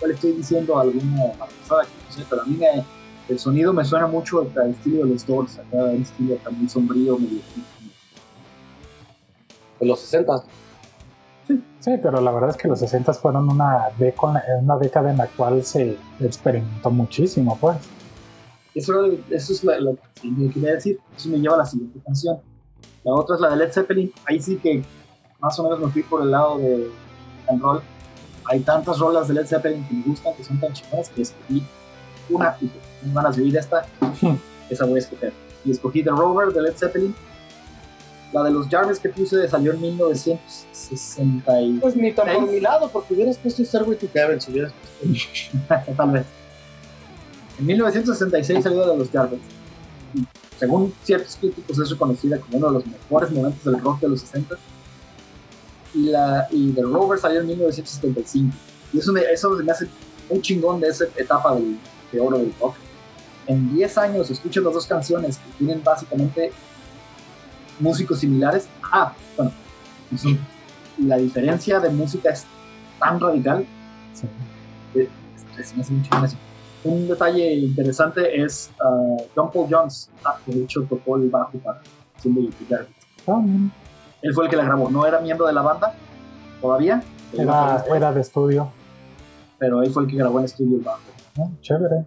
[0.00, 0.78] ¿Cuál estoy diciendo?
[0.78, 2.82] Alguna pasada que no sé, pero a mí me,
[3.28, 7.18] el sonido me suena mucho al estilo de los Doors, acá un estilo también sombrío,
[7.18, 7.40] medio.
[9.78, 10.42] De los 60.
[11.80, 15.26] Sí, pero la verdad es que los 60 fueron una, década, una década en la
[15.26, 17.76] cual se experimentó muchísimo, pues.
[18.74, 20.98] Eso, eso es lo que me quería decir.
[21.14, 22.38] Eso me lleva a la siguiente canción.
[23.04, 24.10] La otra es la de Led Zeppelin.
[24.24, 24.82] Ahí sí que
[25.46, 27.80] más o menos me fui por el lado de rock and roll.
[28.46, 31.62] Hay tantas rolas de Led Zeppelin que me gustan, que son tan chingadas, que escogí
[32.28, 32.68] una y
[33.06, 33.86] me van a subir esta.
[34.70, 35.32] Esa voy a escoger.
[35.64, 37.14] Y escogí The Rover de Led Zeppelin.
[38.32, 41.60] La de los Jarvis que puse salió en 1960.
[41.60, 44.72] y- Pues ni tan por mi lado, porque hubieras puesto Stairway to Heaven, si hubieras
[45.96, 46.26] Tal vez.
[47.58, 49.40] En 1966 salió de los Jarvis.
[50.58, 54.20] Según ciertos críticos es reconocida como uno de los mejores momentos del rock de los
[54.20, 54.56] 60.
[55.96, 58.54] Y, la, y The Rover salió en 1975.
[58.92, 59.88] Y eso, me, eso me hace
[60.28, 61.78] un chingón de esa etapa del,
[62.12, 62.74] de oro del rock.
[63.46, 66.52] En 10 años escucho las dos canciones que tienen básicamente
[67.80, 68.68] músicos similares.
[68.92, 69.52] Ah, bueno,
[70.18, 70.38] son-
[70.98, 72.44] la diferencia de música es
[72.98, 73.66] tan radical
[74.14, 74.26] Sí.
[75.58, 76.38] es- me hace mucho gracia.
[76.84, 81.58] Un detalle interesante es uh, John Paul Jones, ah, que de hecho tocó el bajo
[81.58, 81.80] para
[82.22, 82.88] Cindy Jarvis.
[83.26, 83.70] Ah, mira.
[84.22, 85.94] Él fue el que la grabó, no era miembro de la banda
[86.60, 87.02] todavía,
[87.36, 88.70] Era, era de estudio.
[89.58, 91.00] pero él fue el que grabó en estudio el bajo.
[91.38, 92.04] Ah, Chévere.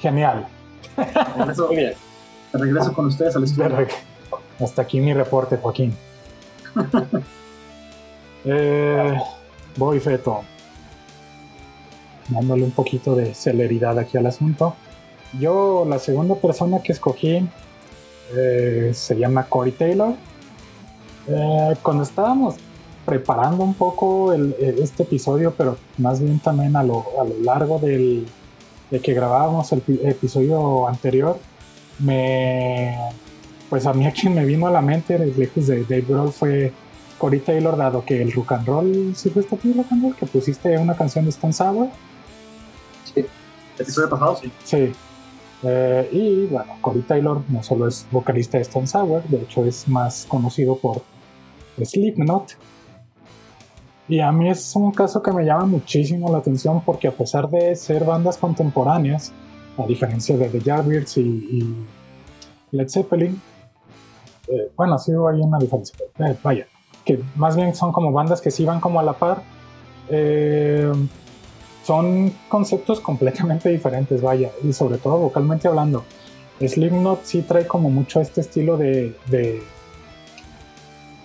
[0.00, 0.46] Genial.
[1.36, 1.94] Regreso, Muy bien.
[2.52, 3.86] te regreso con ustedes al estudio.
[4.60, 5.94] Hasta aquí mi reporte, Joaquín.
[8.48, 9.18] Eh,
[9.76, 10.42] voy, Feto.
[12.28, 14.76] Dándole un poquito de celeridad aquí al asunto.
[15.40, 17.46] Yo, la segunda persona que escogí
[18.36, 20.14] eh, se llama Corey Taylor.
[21.28, 22.56] Eh, cuando estábamos
[23.04, 27.38] preparando un poco el- el- este episodio, pero más bien también a lo, a lo
[27.42, 28.26] largo del,
[28.90, 31.38] de que grabábamos el pi- episodio anterior,
[31.98, 32.96] me
[33.70, 36.72] pues a mí a quien me vino a la mente lejos de Dave Grohl fue
[37.18, 40.14] Corey Taylor, dado que el rock and roll, ¿sí fuiste a ti rock and roll?
[40.14, 41.88] Que pusiste una canción de Stone Sour.
[43.16, 43.26] El
[43.78, 44.52] episodio pasado, sí.
[44.64, 44.92] Sí.
[45.68, 49.88] Eh, y bueno, Corey Taylor no solo es vocalista de Stone Sour, de hecho es
[49.88, 51.02] más conocido por
[51.82, 52.56] Slipknot.
[54.08, 57.50] Y a mí es un caso que me llama muchísimo la atención porque a pesar
[57.50, 59.32] de ser bandas contemporáneas,
[59.76, 61.86] a diferencia de The Yardbirds y, y
[62.70, 63.40] Led Zeppelin,
[64.46, 66.68] eh, bueno, sí hay una diferencia, eh, vaya,
[67.04, 69.42] que más bien son como bandas que sí van como a la par.
[70.08, 70.92] Eh,
[71.86, 76.04] son conceptos completamente diferentes, vaya, y sobre todo vocalmente hablando.
[76.60, 79.62] Slipknot sí trae como mucho este estilo de, de,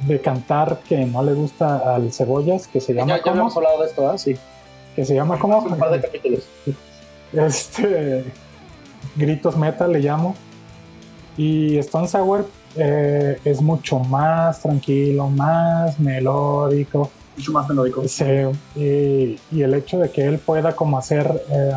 [0.02, 3.88] de cantar que no le gusta al cebollas, que se Ya, llama ya hablado de
[3.88, 4.18] esto, ¿ah?
[4.18, 4.36] Sí.
[4.96, 6.44] que se llama como, un par de capítulos.
[7.34, 8.26] este
[9.16, 10.36] gritos metal le llamo.
[11.38, 12.46] Y Stone Sour
[12.76, 17.10] eh, es mucho más tranquilo, más melódico.
[17.38, 18.08] Mucho más melódico.
[18.08, 18.26] Sí,
[18.76, 21.72] y, y el hecho de que él pueda como hacer eh,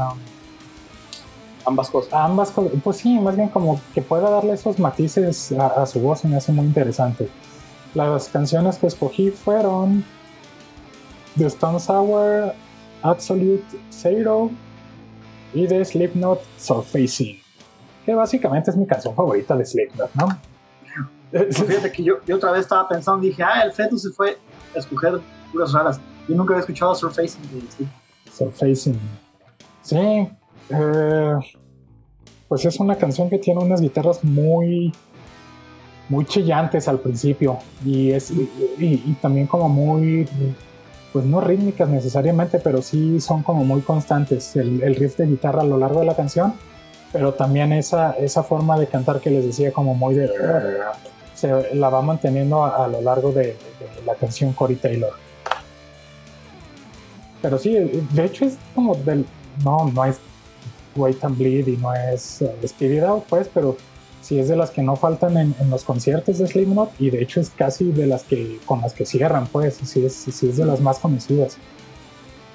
[1.66, 2.12] Ambas cosas.
[2.12, 5.98] ambas cosas, pues sí, más bien como que pueda darle esos matices a, a su
[6.00, 7.28] voz me hace muy interesante.
[7.94, 10.04] Las canciones que escogí fueron
[11.38, 12.52] The Stone Sour,
[13.02, 14.50] Absolute Zero
[15.54, 17.40] y de Slipknot Surfacing,
[18.04, 20.38] que básicamente es mi canción favorita de Slipknot, ¿no?
[21.30, 24.38] Pues fíjate que yo, yo otra vez estaba pensando, dije, ah, el feto se fue
[24.74, 25.20] a escoger
[25.54, 26.00] puras raras.
[26.28, 27.40] Yo nunca había escuchado Surfacing.
[28.32, 28.98] Surfacing.
[29.82, 30.28] Sí,
[30.70, 31.34] eh,
[32.48, 34.92] pues es una canción que tiene unas guitarras muy,
[36.08, 40.28] muy chillantes al principio y es y, también como muy,
[41.12, 45.62] pues no rítmicas necesariamente, pero sí son como muy constantes el, el riff de guitarra
[45.62, 46.54] a lo largo de la canción,
[47.12, 50.30] pero también esa, esa forma de cantar que les decía como muy de
[51.34, 53.56] se la va manteniendo a, lo largo de, de
[54.06, 55.23] la canción Corey Taylor.
[57.44, 59.26] Pero sí, de hecho es como del.
[59.62, 60.16] No, no es.
[60.96, 63.76] Wait and Bleed y no es eh, Speed It Out, pues, pero
[64.22, 67.20] sí es de las que no faltan en, en los conciertos de Slipknot y de
[67.20, 70.56] hecho es casi de las que con las que cierran, pues, sí es, sí es
[70.56, 71.58] de las más conocidas.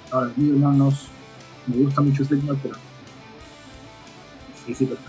[0.10, 1.10] Ahora, a mí no nos
[1.68, 2.76] me gusta mucho Slipknot, pero
[4.66, 5.02] sí, sí, pero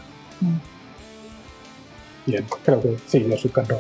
[2.27, 3.33] Bien, creo que sí, roll.
[3.33, 3.79] entonces.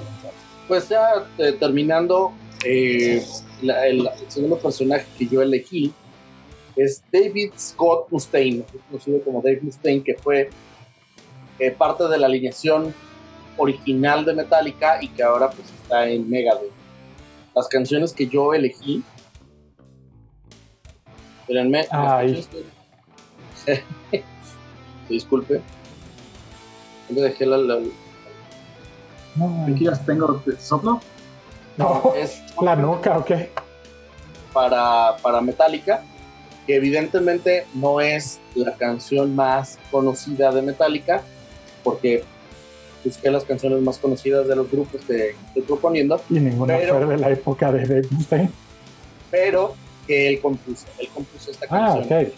[0.66, 2.32] Pues ya eh, terminando,
[2.64, 3.22] eh,
[3.62, 5.92] la- el, el segundo personaje que yo elegí
[6.76, 10.50] es David Scott Mustaine, conocido como Dave Mustaine, que fue
[11.58, 12.94] eh, parte de la alineación
[13.56, 16.70] original de Metallica y que ahora pues está en Megadeth.
[17.54, 19.02] Las canciones que yo elegí,
[21.40, 22.46] espérenme, Ay.
[23.66, 23.82] que-
[25.08, 25.60] disculpe,
[27.08, 27.80] ¿dónde dejé la, la-
[29.36, 31.00] No, aquí las tengo soplo.
[31.80, 33.30] No, es la nuca, ok.
[34.52, 36.02] para, para Metallica,
[36.66, 41.22] que evidentemente no es la canción más conocida de Metallica,
[41.84, 42.24] porque
[43.04, 47.06] busqué las canciones más conocidas de los grupos que estoy proponiendo, Y ninguna Pero- fue
[47.06, 48.50] de la época de Dave Mustaine.
[49.30, 49.74] pero
[50.06, 50.86] que él compuso.
[50.98, 52.22] Él compuso esta Ah, canción.
[52.26, 52.32] ok.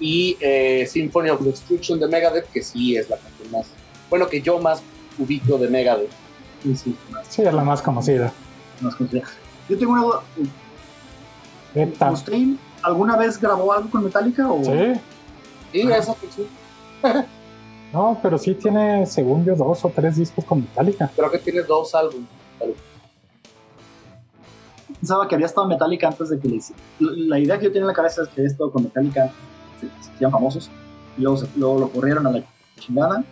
[0.00, 3.66] Y eh, Symphony of Destruction de Megadeth, que sí es la canción más,
[4.10, 4.80] bueno, que yo más
[5.18, 6.10] ubico de Megadeth.
[6.62, 6.96] Sí, sí,
[7.28, 8.32] Sí, es la más conocida.
[8.80, 9.22] más conocida.
[9.68, 10.22] Yo tengo una duda.
[11.74, 12.10] Esta.
[12.10, 14.50] ¿Mustaine alguna vez grabó algo con Metallica?
[14.50, 14.62] O...
[14.64, 14.92] Sí,
[15.72, 15.98] Y Ajá.
[15.98, 16.46] esa canción,
[17.92, 21.10] no, pero sí tiene, según yo, dos o tres discos con Metallica.
[21.14, 22.26] creo que tiene dos álbumes.
[25.00, 26.80] Pensaba que había estado Metallica antes de que le hiciera.
[26.98, 29.30] La idea que yo tenía en la cabeza es que había estado con Metallica,
[29.80, 30.70] se, se hacían famosos,
[31.16, 32.42] y luego, se- luego lo corrieron a la
[32.80, 33.22] chingada,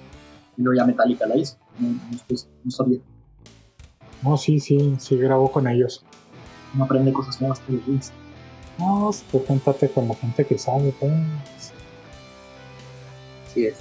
[0.56, 1.56] y luego ya Metallica la hizo.
[1.78, 2.98] No, no estoy- no sabía.
[4.22, 6.04] No, sí, sí, sí grabó con ellos.
[6.74, 8.12] No aprende cosas nuevas todos los días.
[8.78, 11.12] No, tú júntate con la gente que sabe, pues.
[13.52, 13.76] Sí es.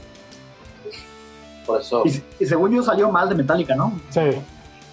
[1.66, 2.04] Por eso.
[2.06, 3.94] Y, y según yo salió mal de Metallica, ¿no?
[4.10, 4.22] Sí.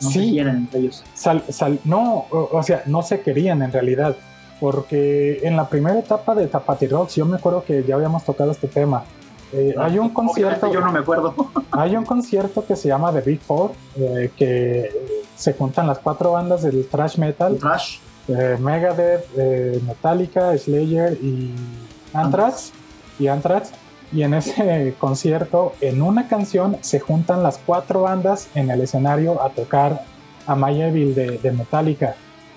[0.00, 1.04] No se quieren entre ellos.
[1.14, 4.16] sal- sal- no, o, o sea, no se querían en realidad,
[4.58, 8.50] porque en la primera etapa de Tapati Rocks, yo me acuerdo que ya habíamos tocado
[8.50, 9.04] este tema.
[9.52, 11.34] Eh, hay un concierto, Obviamente Yo no me acuerdo.
[11.70, 15.01] hay un concierto que se llama The Big Four, eh, que
[15.36, 17.98] se juntan las cuatro bandas del thrash metal, Trash.
[18.28, 21.52] eh, Megadeth, eh, Metallica, Slayer y
[22.12, 22.72] Anthrax
[23.18, 23.70] y Anthrax.
[24.12, 29.42] Y en ese concierto, en una canción, se juntan las cuatro bandas en el escenario
[29.42, 30.04] a tocar
[30.46, 32.14] a My Evil de, de Metallica.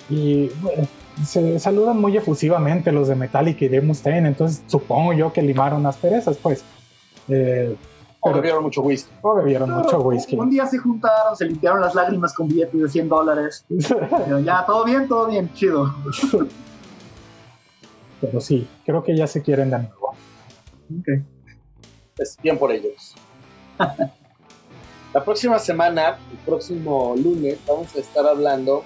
[0.10, 0.88] Y bueno,
[1.26, 4.28] se saludan muy efusivamente los de Metallica y de Mustaine.
[4.28, 6.64] Entonces, supongo yo que limaron las perezas, pues.
[7.30, 7.76] Eh,
[8.26, 9.12] O pero- bebieron mucho whisky.
[9.22, 10.36] o bebieron mucho whisky.
[10.36, 13.64] Un día se juntaron, se limpiaron las lágrimas con billetes de 100 dólares.
[13.70, 15.94] Dijeron, ya, todo bien, todo bien, chido.
[18.22, 20.16] pero sí, creo que ya se quieren de nuevo.
[21.00, 21.08] Ok.
[22.18, 23.14] Es bien por ellos.
[25.14, 28.84] La próxima semana, el próximo lunes, vamos a estar hablando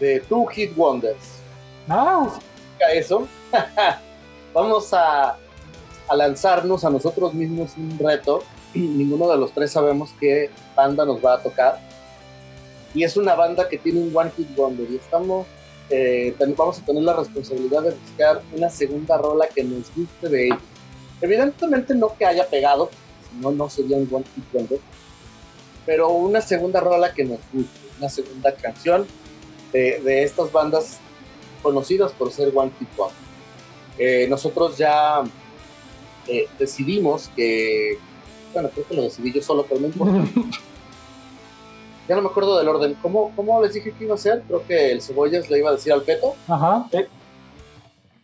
[0.00, 1.38] de Two Hit Wonders.
[1.88, 3.28] Ah, significa eso?
[4.52, 5.36] vamos a,
[6.12, 8.42] a lanzarnos a nosotros mismos un reto.
[8.74, 11.80] Ninguno de los tres sabemos qué banda nos va a tocar.
[12.94, 14.90] Y es una banda que tiene un One Hit Wonder.
[14.90, 15.46] Y estamos,
[15.88, 20.46] eh, vamos a tener la responsabilidad de buscar una segunda rola que nos guste de
[20.48, 20.58] ellos.
[21.22, 22.90] Evidentemente no que haya pegado,
[23.40, 24.80] no, no sería un One Hit Wonder.
[25.86, 29.06] Pero una segunda rola que nos guste, una segunda canción
[29.72, 30.98] de, de estas bandas
[31.62, 33.16] conocidas por ser One Hit Wonder.
[33.98, 35.22] Eh, nosotros ya
[36.28, 37.98] eh, decidimos que,
[38.52, 40.24] bueno, creo que lo decidí yo solo, pero no importa.
[42.08, 42.96] ya no me acuerdo del orden.
[43.00, 44.42] ¿Cómo, ¿Cómo les dije que iba a ser?
[44.46, 46.86] Creo que el Cebollas le iba a decir al Feto, ajá.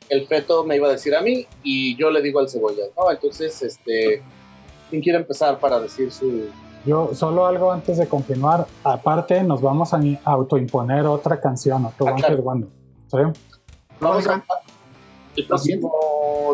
[0.08, 3.11] el Feto me iba a decir a mí y yo le digo al Cebollas, ¿no?
[3.11, 4.22] Entonces, este,
[4.90, 6.46] ¿quién quiere empezar para decir su...
[6.87, 8.66] Yo solo algo antes de continuar.
[8.84, 12.44] Aparte, nos vamos a ni- autoimponer otra canción, otro Ah, claro.
[13.11, 13.16] ¿Sí?
[14.01, 14.44] Vamos a,
[15.39, 15.93] el próximo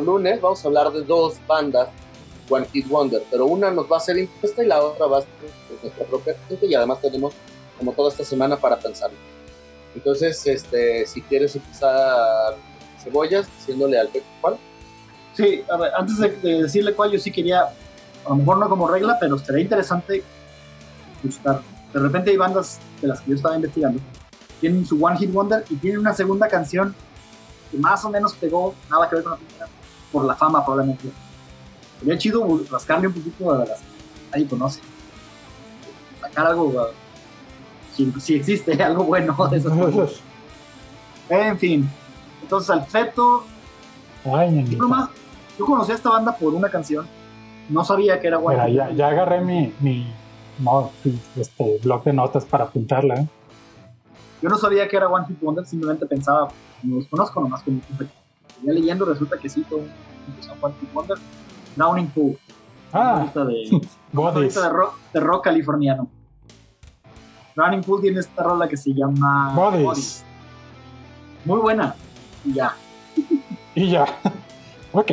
[0.04, 1.88] lunes vamos a hablar de dos bandas
[2.50, 5.20] One Hit Wonder, pero una nos va a ser impuesta y la otra va a
[5.22, 7.32] ser pues, nuestra propia gente y además tenemos
[7.78, 9.16] como toda esta semana para pensarlo.
[9.94, 12.56] Entonces, este, si quieres empezar
[13.02, 14.58] cebollas, diciéndole al Pepe cuál.
[15.34, 18.68] Sí, a ver, antes de, de decirle cuál, yo sí quería, a lo mejor no
[18.68, 20.22] como regla, pero sería interesante
[21.22, 21.62] buscar.
[21.92, 24.00] De repente hay bandas de las que yo estaba investigando,
[24.60, 26.94] tienen su One Hit Wonder y tienen una segunda canción
[27.74, 29.66] que más o menos pegó, nada que ver con la primera,
[30.12, 31.08] por la fama probablemente.
[31.98, 34.80] Sería chido rascarle un poquito a las que nadie conoce.
[36.20, 36.86] Sacar algo, uh,
[37.94, 40.20] si, si existe algo bueno de esas cosas.
[41.28, 41.90] En fin,
[42.42, 43.44] entonces al feto
[44.24, 45.10] Ay, yo nomás,
[45.58, 47.06] yo conocí a esta banda por una canción.
[47.68, 50.06] No sabía que era Mira, Hit ya, ya agarré mi, mi
[50.58, 50.90] no,
[51.36, 53.14] este, blog de notas para apuntarla.
[53.16, 53.28] ¿eh?
[54.44, 56.48] Yo no sabía que era One Hit Wonder, simplemente pensaba,
[56.82, 57.80] no los conozco nomás con
[58.62, 59.90] Ya leyendo resulta que sí, fue un
[60.60, 61.16] One Hit Wonder.
[61.74, 62.38] Drowning Pool.
[62.92, 63.40] Ah, de,
[64.12, 66.10] de, rock, de rock californiano.
[67.56, 70.22] Drowning Pool tiene esta rola que se llama Bodies.
[71.46, 71.94] Muy buena.
[72.44, 72.76] Y ya.
[73.74, 74.04] Y ya.
[74.92, 75.10] Ok,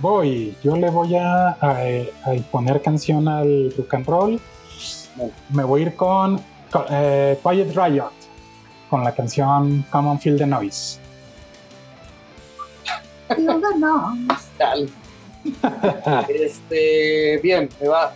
[0.00, 0.56] voy.
[0.64, 4.40] Yo le voy a, a, a poner canción al rock and roll.
[5.50, 6.40] Me voy a ir con,
[6.72, 8.21] con, eh, Quiet Riot,
[8.92, 10.98] con la canción Come on Feel the Noise.
[14.58, 14.90] Tal.
[16.28, 18.12] este, bien, me va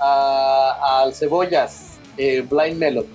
[0.00, 3.06] a- al Cebollas, eh, Blind Melon.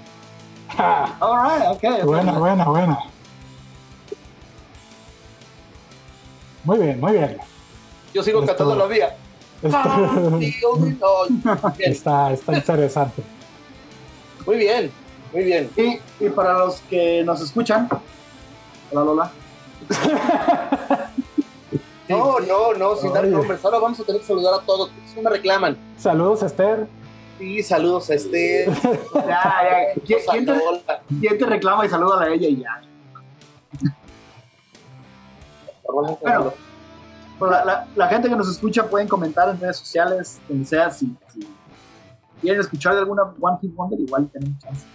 [0.70, 1.84] Ja, Alright, ok.
[2.00, 2.06] ok.
[2.06, 3.00] buena, buena, buena.
[6.64, 7.38] Muy bien, muy bien.
[8.14, 9.18] Yo sigo Esto- cantando la vía.
[9.70, 10.40] Ah,
[11.80, 13.22] está, está interesante.
[14.46, 14.92] muy bien,
[15.34, 15.70] muy bien.
[15.76, 17.90] Y, y para los que nos escuchan,
[18.92, 19.32] hola Lola.
[22.10, 23.32] No, no, no, sin dar Oye.
[23.32, 23.64] nombres.
[23.64, 24.92] Ahora vamos a tener que saludar a todos.
[25.12, 25.78] si me reclaman.
[25.98, 26.86] Saludos, Esther.
[27.40, 28.66] Sí, saludos a este.
[29.16, 30.02] Ya, ya.
[30.06, 31.02] ¿Quién, quién te, Hola.
[31.22, 32.82] quién te reclama y saluda a ella y ya?
[35.88, 36.54] Bueno,
[37.52, 41.16] la, la- la gente que nos escucha pueden comentar en redes sociales, donde sea, si,
[41.34, 41.48] si
[42.42, 44.86] quieren escuchar de alguna One Hit Wonder, igual tenemos chance.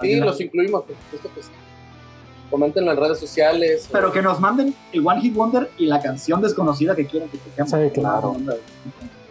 [0.00, 1.48] Sí, los incluimos, por supuesto que sí.
[2.50, 3.88] Coméntenlo en redes sociales.
[3.90, 7.38] Pero que nos manden el One Hit Wonder y la canción desconocida que quieren que
[7.38, 7.70] toquemos.
[7.70, 8.36] Sí, claro.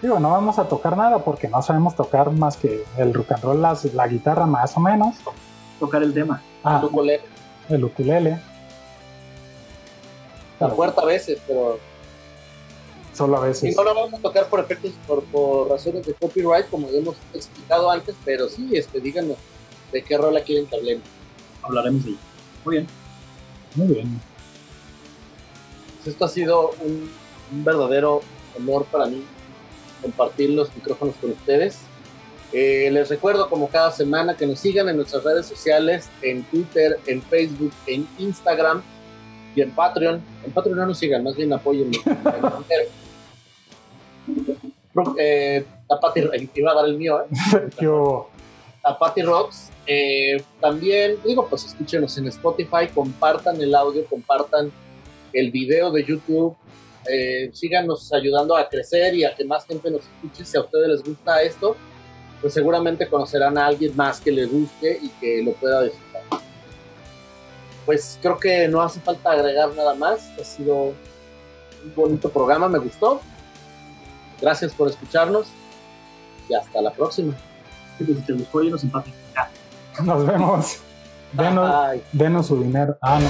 [0.01, 3.43] Digo, no vamos a tocar nada porque no sabemos tocar más que el rock and
[3.43, 5.15] roll, las- la guitarra más o menos.
[5.79, 6.41] Tocar el tema.
[6.63, 6.79] Ah,
[7.69, 8.39] el ukulele.
[10.59, 11.77] la puerta a veces, pero
[13.13, 13.75] Solo a y veces.
[13.75, 17.15] no lo vamos a tocar por efectos, por, por razones de copyright, como ya hemos
[17.33, 19.37] explicado antes, pero sí, este, díganos
[19.91, 21.03] de qué rola quieren que hablemos.
[21.61, 22.19] Hablaremos de ello.
[22.63, 22.87] Muy bien.
[23.75, 24.21] Muy bien.
[25.97, 27.11] Pues esto ha sido un,
[27.51, 28.21] un verdadero
[28.57, 29.23] honor para mí
[30.01, 31.79] compartir los micrófonos con ustedes.
[32.53, 36.99] Eh, les recuerdo, como cada semana, que nos sigan en nuestras redes sociales, en Twitter,
[37.07, 38.83] en Facebook, en Instagram
[39.55, 40.21] y en Patreon.
[40.45, 41.97] En Patreon no nos sigan, más bien apóyenme.
[45.17, 46.21] eh, Tapati,
[46.53, 47.27] iba a dar el mío, ¿eh?
[47.81, 48.29] Yo,
[48.85, 49.71] Tapati Rocks.
[49.87, 54.71] Eh, también, digo, pues escúchenos en Spotify, compartan el audio, compartan
[55.33, 56.55] el video de YouTube,
[57.09, 60.45] eh, síganos ayudando a crecer y a que más gente nos escuche.
[60.45, 61.75] Si a ustedes les gusta esto,
[62.41, 66.21] pues seguramente conocerán a alguien más que les guste y que lo pueda disfrutar.
[67.87, 70.29] Pues creo que no hace falta agregar nada más.
[70.39, 73.19] Ha sido un bonito programa, me gustó.
[74.39, 75.47] Gracias por escucharnos
[76.47, 77.35] y hasta la próxima.
[77.97, 79.11] Pues, si te gustó, y nos empate.
[80.03, 80.79] nos vemos.
[81.31, 82.97] Denos, denos su dinero.
[83.01, 83.27] Ah, no.